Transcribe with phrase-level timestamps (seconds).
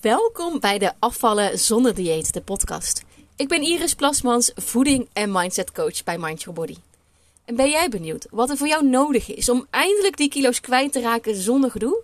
[0.00, 3.02] Welkom bij de Afvallen zonder dieet, de podcast.
[3.36, 6.76] Ik ben Iris Plasmans, voeding- en mindset coach bij Mind Body.
[7.44, 10.92] En ben jij benieuwd wat er voor jou nodig is om eindelijk die kilo's kwijt
[10.92, 12.02] te raken zonder gedoe?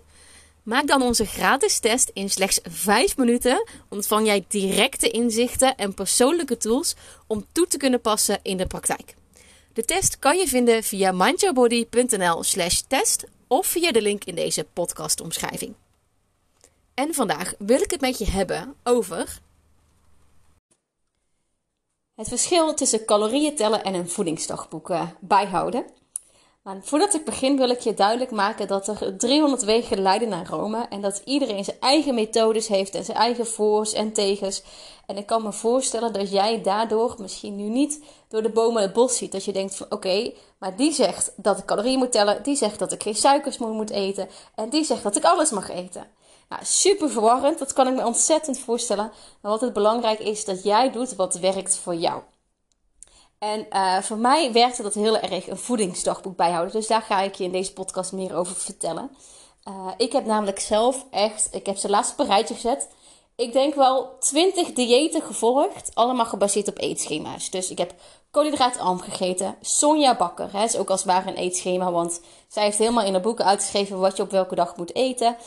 [0.63, 3.67] Maak dan onze gratis test in slechts 5 minuten.
[3.89, 6.95] Ontvang jij directe inzichten en persoonlijke tools
[7.27, 9.15] om toe te kunnen passen in de praktijk.
[9.73, 15.75] De test kan je vinden via mindyourbody.nl/slash test of via de link in deze podcastomschrijving.
[16.95, 19.39] En vandaag wil ik het met je hebben over.
[22.15, 25.85] Het verschil tussen calorieën tellen en een voedingsdagboek eh, bijhouden.
[26.61, 30.47] Maar voordat ik begin wil ik je duidelijk maken dat er 300 wegen leiden naar
[30.47, 30.85] Rome.
[30.89, 34.63] En dat iedereen zijn eigen methodes heeft en zijn eigen voor's en tegens.
[35.05, 38.93] En ik kan me voorstellen dat jij daardoor misschien nu niet door de bomen het
[38.93, 39.31] bos ziet.
[39.31, 42.43] Dat je denkt van oké, maar die zegt dat ik calorieën moet tellen.
[42.43, 44.29] Die zegt dat ik geen suikers moet eten.
[44.55, 46.07] En die zegt dat ik alles mag eten.
[46.49, 49.11] Nou, super verwarrend, dat kan ik me ontzettend voorstellen.
[49.41, 52.21] Maar wat het belangrijk is, dat jij doet wat werkt voor jou.
[53.39, 56.73] En uh, voor mij werkte dat heel erg een voedingsdagboek bijhouden.
[56.73, 59.11] Dus daar ga ik je in deze podcast meer over vertellen.
[59.69, 62.87] Uh, ik heb namelijk zelf echt, ik heb ze laatst op een rijtje gezet.
[63.35, 67.49] Ik denk wel 20 diëten gevolgd, allemaal gebaseerd op eetschema's.
[67.49, 67.93] Dus ik heb
[68.31, 69.55] koolhydraatarm gegeten.
[69.61, 73.13] Sonja Bakker, hè, is ook als het ware een eetschema, want zij heeft helemaal in
[73.13, 75.37] haar boeken uitgeschreven wat je op welke dag moet eten.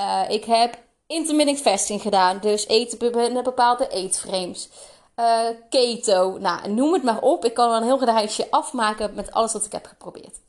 [0.00, 4.68] Uh, ik heb intermittent fasting gedaan, dus eten binnen bepaalde eetframes.
[5.16, 7.44] Uh, keto, nou noem het maar op.
[7.44, 10.40] Ik kan wel een heel rijtje afmaken met alles wat ik heb geprobeerd.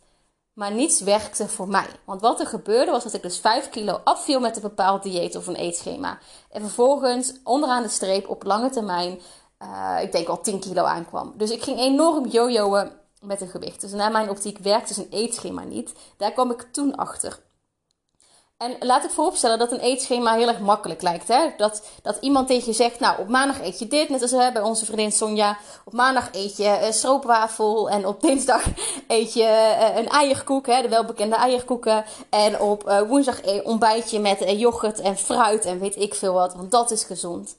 [0.60, 1.88] Maar niets werkte voor mij.
[2.06, 5.36] Want wat er gebeurde was dat ik dus 5 kilo afviel met een bepaald dieet
[5.36, 6.18] of een eetschema.
[6.52, 9.20] En vervolgens onderaan de streep op lange termijn,
[9.62, 11.34] uh, ik denk al 10 kilo aankwam.
[11.38, 13.82] Dus ik ging enorm jojoen met een gewicht.
[13.82, 15.94] Dus naar mijn optiek werkte een eetschema niet.
[16.18, 17.40] Daar kwam ik toen achter.
[18.60, 21.28] En laat ik vooropstellen dat een eetschema heel erg makkelijk lijkt.
[21.28, 21.50] Hè?
[21.58, 24.52] Dat, dat iemand tegen je zegt, nou op maandag eet je dit, net als hè,
[24.52, 25.58] bij onze vriendin Sonja.
[25.86, 28.64] Op maandag eet je uh, stroopwafel en op dinsdag
[29.08, 32.06] eet je uh, een eierkoek, hè, de welbekende eierkoeken.
[32.30, 36.54] En op uh, woensdag ontbijt je met yoghurt en fruit en weet ik veel wat,
[36.54, 37.56] want dat is gezond.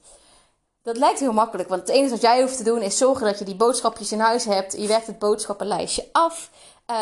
[0.83, 3.39] Dat lijkt heel makkelijk, want het enige wat jij hoeft te doen is zorgen dat
[3.39, 4.73] je die boodschapjes in huis hebt.
[4.77, 6.49] Je werkt het boodschappenlijstje af.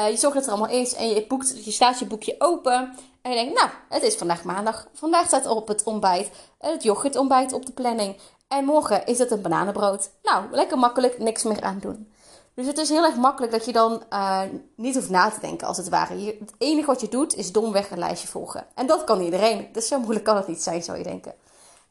[0.10, 2.96] je zorgt dat er allemaal is en je, boekt, je staat je boekje open.
[3.22, 4.88] En je denkt, nou, het is vandaag maandag.
[4.94, 8.18] Vandaag staat op het ontbijt het yoghurtontbijt op de planning.
[8.48, 10.10] En morgen is het een bananenbrood.
[10.24, 12.12] Nou, lekker makkelijk, niks meer aan doen.
[12.54, 14.42] Dus het is heel erg makkelijk dat je dan uh,
[14.76, 16.36] niet hoeft na te denken, als het ware.
[16.40, 18.66] Het enige wat je doet, is domweg een lijstje volgen.
[18.76, 19.70] En dat kan iedereen.
[19.72, 21.34] Dus zo moeilijk kan het niet zijn, zou je denken.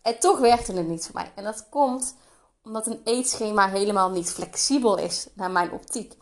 [0.03, 1.33] En toch werkte het niet voor mij.
[1.35, 2.15] En dat komt
[2.65, 6.15] omdat een eetschema helemaal niet flexibel is, naar mijn optiek.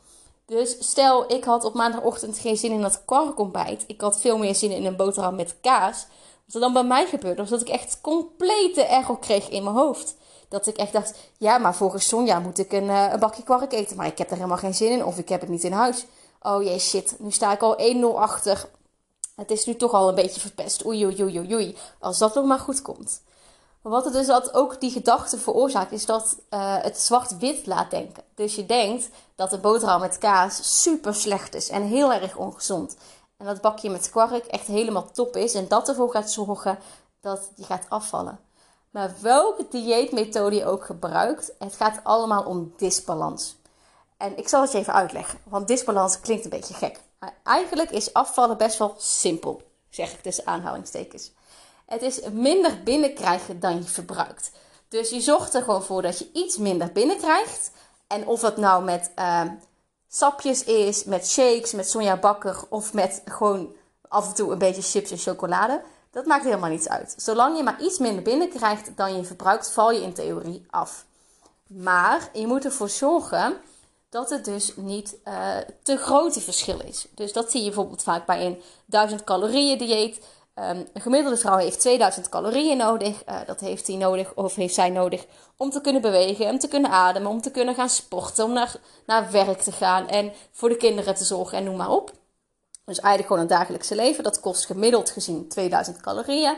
[0.47, 3.85] Dus stel, ik had op maandagochtend geen zin in dat kwarkontbijt.
[3.87, 6.07] Ik had veel meer zin in een boterham met kaas.
[6.45, 9.77] Wat er dan bij mij gebeurde, was dat ik echt complete error kreeg in mijn
[9.77, 10.17] hoofd.
[10.49, 13.73] Dat ik echt dacht, ja, maar volgens Sonja moet ik een, uh, een bakje kwark
[13.73, 13.97] eten.
[13.97, 16.07] Maar ik heb er helemaal geen zin in of ik heb het niet in huis.
[16.43, 17.79] Oh jee, shit, nu sta ik al
[18.15, 18.69] 1-0 achter.
[19.37, 20.87] Het is nu toch al een beetje verpest.
[20.87, 21.77] Oei, oei, oei, oei.
[21.99, 23.23] Als dat nog maar goed komt.
[23.89, 28.23] Wat het dus dat ook die gedachte veroorzaakt, is dat uh, het zwart-wit laat denken.
[28.35, 32.97] Dus je denkt dat de boterham met kaas super slecht is en heel erg ongezond.
[33.37, 36.79] En dat bakje met kwark echt helemaal top is en dat ervoor gaat zorgen
[37.21, 38.39] dat je gaat afvallen.
[38.91, 43.57] Maar welke dieetmethode je ook gebruikt, het gaat allemaal om disbalans.
[44.17, 47.01] En ik zal het je even uitleggen, want disbalans klinkt een beetje gek.
[47.43, 51.33] Eigenlijk is afvallen best wel simpel, zeg ik tussen aanhalingstekens.
[51.87, 54.51] Het is minder binnenkrijgen dan je verbruikt.
[54.89, 57.71] Dus je zorgt er gewoon voor dat je iets minder binnenkrijgt.
[58.07, 59.43] En of het nou met uh,
[60.09, 63.75] sapjes is, met shakes, met Sonja Bakker of met gewoon
[64.09, 65.83] af en toe een beetje chips en chocolade.
[66.11, 67.15] Dat maakt helemaal niets uit.
[67.17, 71.05] Zolang je maar iets minder binnenkrijgt dan je verbruikt, val je in theorie af.
[71.67, 73.57] Maar je moet ervoor zorgen
[74.09, 77.07] dat het dus niet uh, te grote verschil is.
[77.15, 80.21] Dus dat zie je bijvoorbeeld vaak bij een 1000 calorieën dieet.
[80.59, 83.23] Um, een gemiddelde vrouw heeft 2000 calorieën nodig.
[83.29, 85.27] Uh, dat heeft hij nodig of heeft zij nodig
[85.57, 88.77] om te kunnen bewegen, om te kunnen ademen, om te kunnen gaan sporten, om naar,
[89.07, 92.13] naar werk te gaan en voor de kinderen te zorgen en noem maar op.
[92.85, 94.25] Dus eigenlijk gewoon een dagelijkse leven.
[94.25, 96.57] Dat kost gemiddeld gezien 2000 calorieën.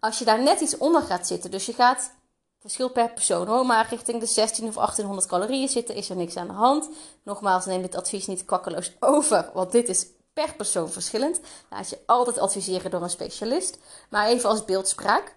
[0.00, 2.12] Als je daar net iets onder gaat zitten, dus je gaat,
[2.60, 6.36] verschil per persoon hoor, maar richting de 16 of 1800 calorieën zitten, is er niks
[6.36, 6.88] aan de hand.
[7.22, 11.40] Nogmaals, neem dit advies niet kwakkeloos over, want dit is per persoon verschillend.
[11.70, 13.78] Laat je altijd adviseren door een specialist.
[14.08, 15.34] Maar even als beeldspraak.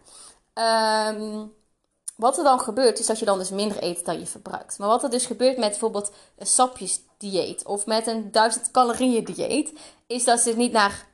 [0.54, 1.54] Um,
[2.16, 4.78] wat er dan gebeurt, is dat je dan dus minder eet dan je verbruikt.
[4.78, 9.74] Maar wat er dus gebeurt met bijvoorbeeld een sapjesdieet of met een 1000 calorieën dieet,
[10.08, 11.08] is dat ze niet naar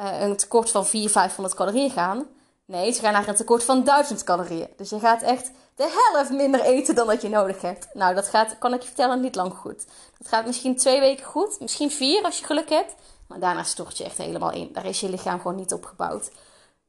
[0.00, 2.26] uh, een tekort van 400, 500 calorieën gaan.
[2.64, 4.68] Nee, ze gaan naar een tekort van 1000 calorieën.
[4.76, 7.88] Dus je gaat echt de helft minder eten dan dat je nodig hebt.
[7.92, 9.84] Nou, dat gaat, kan ik je vertellen, niet lang goed.
[10.18, 12.94] Dat gaat misschien twee weken goed, misschien vier als je geluk hebt.
[13.26, 14.72] Maar daarna stort je echt helemaal in.
[14.72, 16.30] Daar is je lichaam gewoon niet op gebouwd.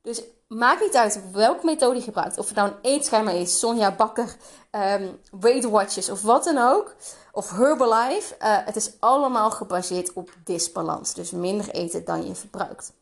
[0.02, 2.38] Dus maakt niet uit welke methode je gebruikt.
[2.38, 4.36] Of het nou een eetschema is, Sonja Bakker,
[4.72, 6.96] um, Weight Watchers of wat dan ook.
[7.32, 8.36] Of Herbalife.
[8.40, 11.14] Uh, het is allemaal gebaseerd op disbalans.
[11.14, 12.94] Dus minder eten dan je verbruikt.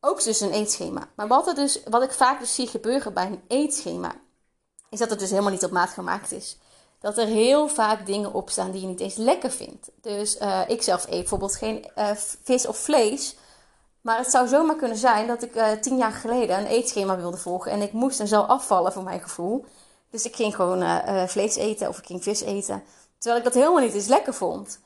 [0.00, 1.08] Ook dus een eetschema.
[1.14, 4.12] Maar wat, er dus, wat ik vaak dus zie gebeuren bij een eetschema,
[4.90, 6.58] is dat het dus helemaal niet op maat gemaakt is.
[7.00, 9.90] Dat er heel vaak dingen op staan die je niet eens lekker vindt.
[10.00, 12.10] Dus uh, ik zelf eet bijvoorbeeld geen uh,
[12.42, 13.36] vis of vlees.
[14.00, 17.36] Maar het zou zomaar kunnen zijn dat ik uh, tien jaar geleden een eetschema wilde
[17.36, 17.72] volgen.
[17.72, 19.64] En ik moest en zou afvallen voor mijn gevoel.
[20.10, 22.82] Dus ik ging gewoon vlees eten of ik ging vis eten.
[23.18, 24.78] Terwijl ik dat helemaal niet eens lekker vond.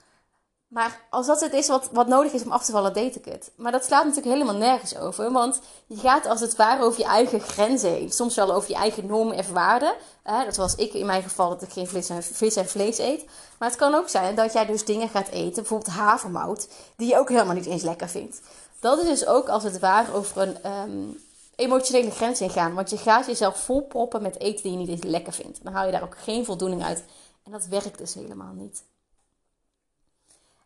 [0.73, 3.25] Maar als dat het is wat, wat nodig is om af te vallen, deed ik
[3.25, 3.51] het.
[3.57, 5.33] Maar dat slaat natuurlijk helemaal nergens over.
[5.33, 8.13] Want je gaat als het ware over je eigen grenzen heen.
[8.13, 9.95] Soms wel over je eigen normen en waarden.
[10.25, 13.25] dat was ik in mijn geval dat ik geen vis en, vis en vlees eet.
[13.59, 17.19] Maar het kan ook zijn dat jij dus dingen gaat eten, bijvoorbeeld havermout, die je
[17.19, 18.41] ook helemaal niet eens lekker vindt.
[18.81, 21.23] Dat is dus ook als het ware over een um,
[21.57, 22.75] emotionele grens heen gaan.
[22.75, 25.65] Want je gaat jezelf volproppen met eten die je niet eens lekker vindt.
[25.65, 27.05] Dan haal je daar ook geen voldoening uit.
[27.45, 28.83] En dat werkt dus helemaal niet.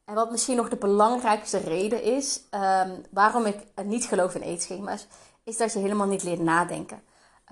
[0.06, 5.06] En wat misschien nog de belangrijkste reden is um, waarom ik niet geloof in eetschema's,
[5.44, 7.02] is dat je helemaal niet leert nadenken.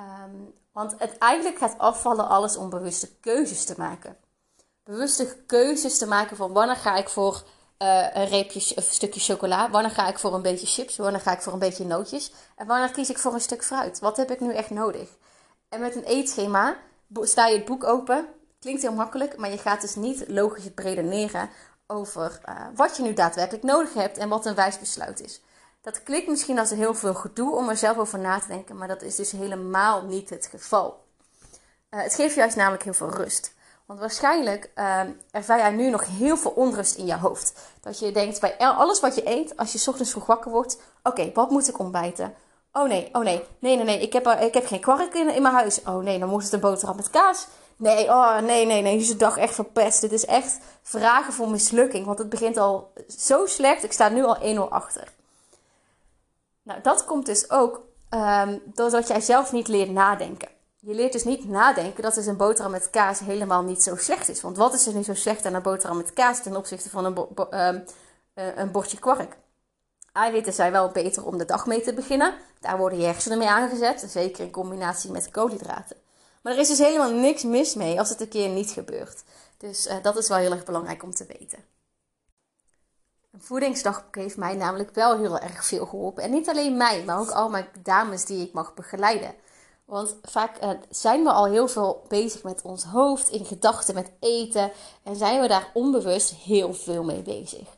[0.01, 4.17] Um, want het eigenlijk gaat afvallen alles om bewuste keuzes te maken.
[4.85, 7.43] Bewuste keuzes te maken van wanneer ga ik voor
[7.79, 11.33] uh, een reepje, een stukje chocola, wanneer ga ik voor een beetje chips, wanneer ga
[11.33, 13.99] ik voor een beetje nootjes en wanneer kies ik voor een stuk fruit.
[13.99, 15.09] Wat heb ik nu echt nodig?
[15.69, 16.77] En met een eetschema
[17.21, 18.27] sta je het boek open,
[18.61, 21.51] klinkt heel makkelijk, maar je gaat dus niet logisch redeneren
[21.87, 25.41] over uh, wat je nu daadwerkelijk nodig hebt en wat een wijs besluit is.
[25.81, 28.89] Dat klinkt misschien als heel veel gedoe om er zelf over na te denken, maar
[28.89, 31.05] dat is dus helemaal niet het geval.
[31.91, 33.53] Uh, het geeft juist namelijk heel veel rust.
[33.87, 35.01] Want waarschijnlijk uh,
[35.31, 37.53] ervaar jij nu nog heel veel onrust in je hoofd.
[37.81, 41.51] Dat je denkt bij alles wat je eet, als je ochtends wakker wordt: oké, wat
[41.51, 42.35] moet ik ontbijten?
[42.73, 45.43] Oh nee, oh nee, nee, nee, nee, ik heb, ik heb geen kwark in, in
[45.43, 45.83] mijn huis.
[45.83, 47.47] Oh nee, dan moet het een boterham met kaas.
[47.77, 50.01] Nee, oh nee, nee, nee, de dag echt verpest.
[50.01, 53.85] Dit is echt vragen voor mislukking, want het begint al zo slecht.
[53.85, 55.13] Ik sta nu al 1-0 achter.
[56.63, 60.49] Nou, dat komt dus ook um, doordat jij zelf niet leert nadenken.
[60.81, 64.29] Je leert dus niet nadenken dat dus een boterham met kaas helemaal niet zo slecht
[64.29, 64.41] is.
[64.41, 67.05] Want wat is er nu zo slecht aan een boterham met kaas ten opzichte van
[67.05, 67.19] een,
[67.51, 67.85] um,
[68.35, 69.37] een bordje kwark?
[70.13, 72.35] Eiwitten zijn wel beter om de dag mee te beginnen.
[72.61, 75.97] Daar worden je hersenen mee aangezet, zeker in combinatie met koolhydraten.
[76.45, 79.25] Maar er is dus helemaal niks mis mee als het een keer niet gebeurt.
[79.57, 81.59] Dus uh, dat is wel heel erg belangrijk om te weten.
[83.33, 86.23] Een voedingsdagboek heeft mij namelijk wel heel erg veel geholpen.
[86.23, 89.35] En niet alleen mij, maar ook al mijn dames die ik mag begeleiden.
[89.85, 94.13] Want vaak uh, zijn we al heel veel bezig met ons hoofd, in gedachten met
[94.21, 94.73] eten.
[95.03, 97.69] En zijn we daar onbewust heel veel mee bezig.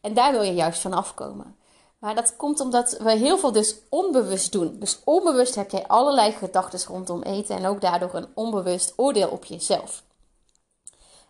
[0.00, 1.56] En daar wil je juist van afkomen.
[2.04, 4.76] Maar dat komt omdat we heel veel dus onbewust doen.
[4.78, 9.44] Dus onbewust heb jij allerlei gedachten rondom eten en ook daardoor een onbewust oordeel op
[9.44, 10.02] jezelf.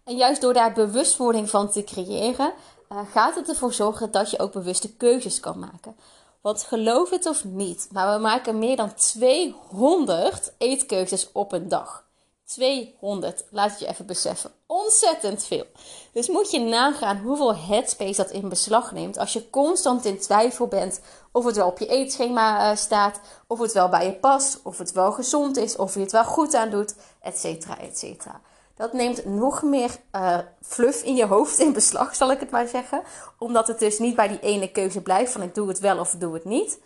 [0.04, 2.52] En juist door daar bewustwording van te creëren,
[2.92, 5.96] uh, gaat het ervoor zorgen dat je ook bewuste keuzes kan maken.
[6.40, 12.04] Want geloof het of niet, maar we maken meer dan 200 eetkeuzes op een dag.
[12.44, 14.50] 200, laat het je even beseffen.
[14.66, 15.66] Ontzettend veel.
[16.12, 19.18] Dus moet je nagaan hoeveel headspace dat in beslag neemt.
[19.18, 21.00] Als je constant in twijfel bent
[21.32, 24.78] of het wel op je eetschema uh, staat, of het wel bij je past, of
[24.78, 28.40] het wel gezond is, of je het wel goed aan doet, et cetera, et cetera.
[28.74, 32.68] Dat neemt nog meer uh, fluff in je hoofd in beslag, zal ik het maar
[32.68, 33.02] zeggen.
[33.38, 36.10] Omdat het dus niet bij die ene keuze blijft van ik doe het wel of
[36.10, 36.80] doe het niet.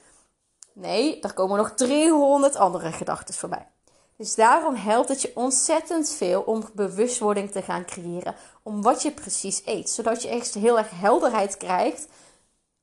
[0.72, 3.68] Nee, er komen nog 300 andere gedachten voorbij.
[4.18, 9.12] Dus daarom helpt het je ontzettend veel om bewustwording te gaan creëren om wat je
[9.12, 9.90] precies eet.
[9.90, 12.06] Zodat je echt heel erg helderheid krijgt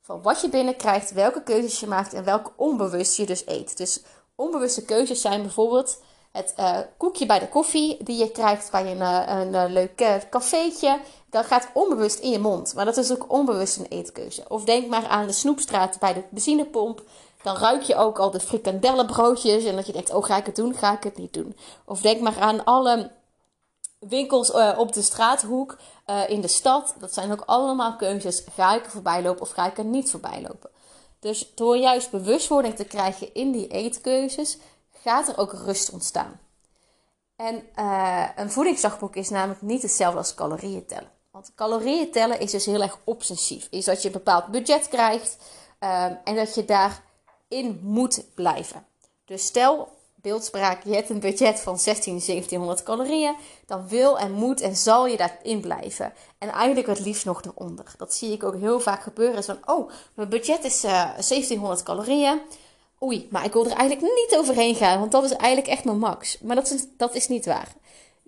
[0.01, 3.77] van wat je binnenkrijgt, welke keuzes je maakt en welke onbewust je dus eet.
[3.77, 4.03] Dus
[4.35, 6.01] onbewuste keuzes zijn bijvoorbeeld
[6.31, 10.25] het uh, koekje bij de koffie die je krijgt bij een, uh, een uh, leuk
[10.29, 10.99] cafeetje.
[11.29, 14.45] Dat gaat onbewust in je mond, maar dat is ook onbewust een eetkeuze.
[14.47, 17.03] Of denk maar aan de snoepstraat bij de benzinepomp
[17.45, 19.63] dan ruik je ook al de frikandellenbroodjes.
[19.63, 21.57] En dat je denkt, oh ga ik het doen, ga ik het niet doen.
[21.85, 23.11] Of denk maar aan alle
[23.99, 26.95] winkels uh, op de straathoek uh, in de stad.
[26.99, 28.43] Dat zijn ook allemaal keuzes.
[28.55, 30.69] Ga ik er voorbij lopen of ga ik er niet voorbij lopen?
[31.19, 34.57] Dus door juist bewustwording te krijgen in die eetkeuzes,
[35.03, 36.39] gaat er ook rust ontstaan.
[37.35, 41.11] En uh, een voedingsdagboek is namelijk niet hetzelfde als calorieën tellen.
[41.31, 43.67] Want calorieën tellen is dus heel erg obsessief.
[43.71, 45.37] Is dat je een bepaald budget krijgt
[46.23, 47.03] en dat je daar
[47.47, 48.85] in moet blijven.
[49.25, 53.35] Dus stel, beeldspraak, je hebt een budget van 16, 1700 calorieën,
[53.65, 56.13] dan wil en moet en zal je daarin blijven.
[56.37, 57.93] En eigenlijk het liefst nog eronder.
[57.97, 59.37] Dat zie ik ook heel vaak gebeuren.
[59.37, 62.41] Is van, oh, mijn budget is uh, eh, 1700 calorieën.
[63.03, 65.99] Oei, maar ik wil er eigenlijk niet overheen gaan, want dat is eigenlijk echt mijn
[65.99, 66.39] max.
[66.39, 67.73] Maar dat is, dat is niet waar.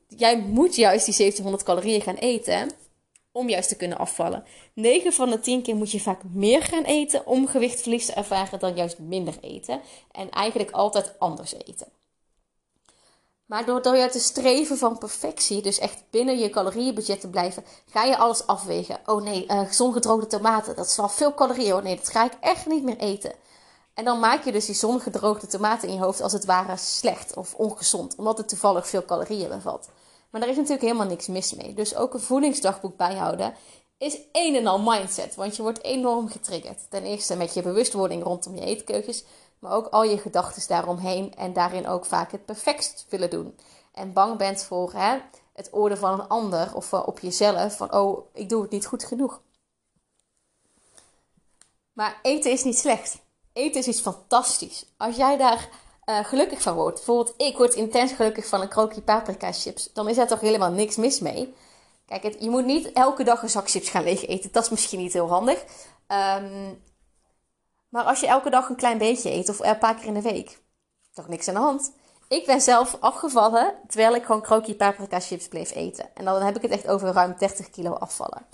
[0.07, 2.71] Jij moet juist die 1700 calorieën gaan eten
[3.37, 4.43] om juist te kunnen afvallen.
[4.73, 8.59] 9 van de 10 keer moet je vaak meer gaan eten om gewichtverlies te ervaren
[8.59, 9.81] dan juist minder eten.
[10.11, 11.87] En eigenlijk altijd anders eten.
[13.45, 18.03] Maar door je te streven van perfectie, dus echt binnen je calorieënbudget te blijven, ga
[18.03, 18.99] je alles afwegen.
[19.05, 21.73] Oh nee, uh, zongedroogde tomaten, dat is veel calorieën.
[21.73, 23.33] Oh nee, dat ga ik echt niet meer eten.
[23.93, 27.35] En dan maak je dus die zongedroogde tomaten in je hoofd als het ware slecht
[27.35, 29.89] of ongezond, omdat het toevallig veel calorieën bevat.
[30.29, 31.73] Maar daar is natuurlijk helemaal niks mis mee.
[31.73, 33.53] Dus ook een voedingsdagboek bijhouden
[33.97, 35.35] is een en al mindset.
[35.35, 36.89] Want je wordt enorm getriggerd.
[36.89, 39.23] Ten eerste met je bewustwording rondom je eetkeuzes.
[39.59, 41.35] Maar ook al je gedachten daaromheen.
[41.35, 43.57] En daarin ook vaak het perfectst willen doen.
[43.91, 45.17] En bang bent voor hè,
[45.53, 47.77] het oordeel van een ander of uh, op jezelf.
[47.77, 49.41] Van oh, ik doe het niet goed genoeg.
[51.93, 53.19] Maar eten is niet slecht.
[53.53, 54.85] Eten is iets fantastisch.
[54.97, 55.69] Als jij daar
[56.09, 56.95] uh, gelukkig van wordt.
[56.95, 59.93] Bijvoorbeeld, ik word intens gelukkig van een krookje paprika chips.
[59.93, 61.53] Dan is daar toch helemaal niks mis mee.
[62.05, 64.51] Kijk, je moet niet elke dag een zak chips gaan leeg eten.
[64.51, 65.63] Dat is misschien niet heel handig.
[66.07, 66.83] Um,
[67.89, 70.21] maar als je elke dag een klein beetje eet, of een paar keer in de
[70.21, 70.59] week,
[71.13, 71.91] toch niks aan de hand.
[72.27, 76.15] Ik ben zelf afgevallen terwijl ik gewoon krookje paprika chips bleef eten.
[76.15, 78.45] En dan heb ik het echt over ruim 30 kilo afvallen.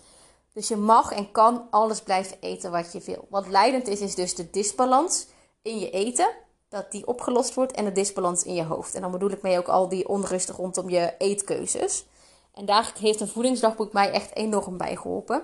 [0.53, 3.27] Dus je mag en kan alles blijven eten wat je wil.
[3.29, 5.27] Wat leidend is, is dus de disbalans
[5.61, 6.27] in je eten
[6.73, 8.95] dat die opgelost wordt en de disbalans in je hoofd.
[8.95, 12.05] En dan bedoel ik mee ook al die onrust rondom je eetkeuzes.
[12.53, 15.43] En daar heeft een voedingsdagboek mij echt enorm bij geholpen.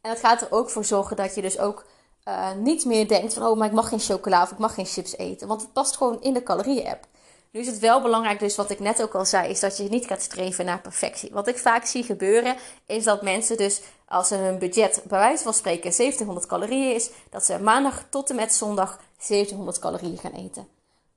[0.00, 1.84] En dat gaat er ook voor zorgen dat je dus ook
[2.28, 4.86] uh, niet meer denkt van oh, maar ik mag geen chocola of ik mag geen
[4.86, 5.48] chips eten.
[5.48, 7.06] Want het past gewoon in de calorieën-app.
[7.50, 9.82] Nu is het wel belangrijk, dus wat ik net ook al zei, is dat je
[9.82, 11.30] niet gaat streven naar perfectie.
[11.32, 15.54] Wat ik vaak zie gebeuren, is dat mensen dus, als hun budget bij wijze van
[15.54, 20.68] spreken 1700 calorieën is, dat ze maandag tot en met zondag 1700 calorieën gaan eten.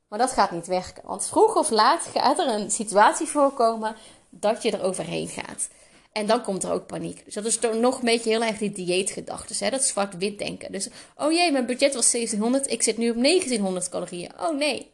[0.07, 3.95] Maar dat gaat niet werken, want vroeg of laat gaat er een situatie voorkomen
[4.29, 5.67] dat je er overheen gaat.
[6.11, 7.25] En dan komt er ook paniek.
[7.25, 9.55] Dus dat is toch nog een beetje heel erg die dieetgedachten.
[9.59, 9.69] Hè?
[9.69, 10.71] Dat zwart-wit denken.
[10.71, 14.31] Dus, oh jee, mijn budget was 1700, ik zit nu op 1900 calorieën.
[14.39, 14.91] Oh nee.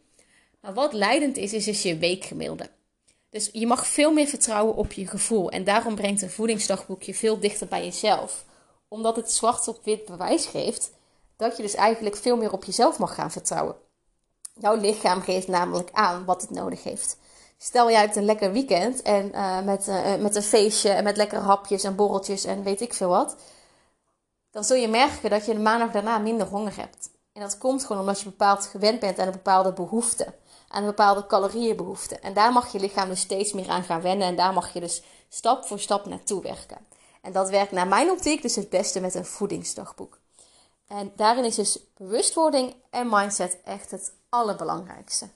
[0.62, 2.70] Maar wat leidend is, is, is je weekgemiddelde.
[3.29, 5.51] Dus je mag veel meer vertrouwen op je gevoel.
[5.51, 8.46] En daarom brengt een voedingsdagboek je veel dichter bij jezelf.
[8.88, 10.91] Omdat het zwart op wit bewijs geeft
[11.43, 13.75] dat je dus eigenlijk veel meer op jezelf mag gaan vertrouwen.
[14.53, 17.17] Jouw lichaam geeft namelijk aan wat het nodig heeft.
[17.57, 21.17] Stel jij hebt een lekker weekend en uh, met, uh, met een feestje en met
[21.17, 23.35] lekkere hapjes en borreltjes en weet ik veel wat.
[24.51, 27.09] Dan zul je merken dat je de maandag daarna minder honger hebt.
[27.33, 30.33] En dat komt gewoon omdat je bepaald gewend bent aan een bepaalde behoefte
[30.73, 32.19] aan een bepaalde calorieënbehoefte.
[32.19, 34.27] En daar mag je lichaam dus steeds meer aan gaan wennen.
[34.27, 36.77] En daar mag je dus stap voor stap naartoe werken.
[37.21, 40.19] En dat werkt naar mijn optiek dus het beste met een voedingsdagboek.
[40.93, 45.27] En daarin is dus bewustwording en mindset echt het allerbelangrijkste.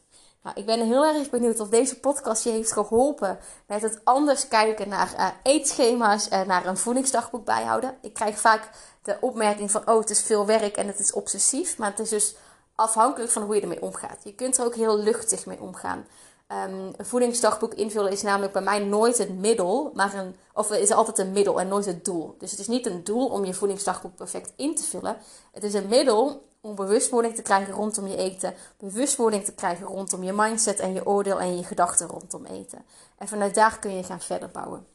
[0.43, 4.47] Nou, ik ben heel erg benieuwd of deze podcast je heeft geholpen met het anders
[4.47, 7.97] kijken naar uh, eetschema's en naar een voedingsdagboek bijhouden.
[8.01, 8.69] Ik krijg vaak
[9.01, 11.77] de opmerking van, oh het is veel werk en het is obsessief.
[11.77, 12.35] Maar het is dus
[12.75, 14.23] afhankelijk van hoe je ermee omgaat.
[14.23, 16.05] Je kunt er ook heel luchtig mee omgaan.
[16.51, 20.91] Um, een voedingsdagboek invullen is namelijk bij mij nooit het middel, maar een, of is
[20.91, 22.35] altijd een middel en nooit het doel.
[22.39, 25.17] Dus het is niet een doel om je voedingsdagboek perfect in te vullen.
[25.51, 30.23] Het is een middel om bewustwording te krijgen rondom je eten, bewustwording te krijgen rondom
[30.23, 32.85] je mindset en je oordeel en je gedachten rondom eten.
[33.17, 34.87] En vanuit daar kun je gaan verder bouwen.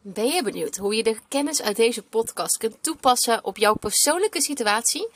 [0.00, 4.40] Ben je benieuwd hoe je de kennis uit deze podcast kunt toepassen op jouw persoonlijke
[4.40, 5.08] situatie?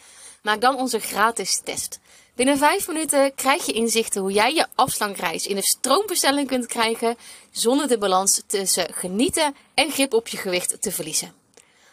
[0.43, 2.01] Maak dan onze gratis test.
[2.35, 7.17] Binnen 5 minuten krijg je inzichten hoe jij je afslankreis in een stroombestelling kunt krijgen
[7.51, 11.33] zonder de balans tussen genieten en grip op je gewicht te verliezen.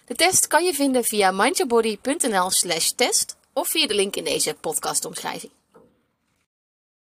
[0.05, 5.51] De test kan je vinden via mindyourbody.nl/slash test of via de link in deze podcastomschrijving.